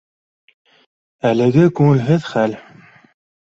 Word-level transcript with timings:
Әлеге 1.33 1.67
күңелһеҙ 1.81 2.27
хәл 2.33 2.59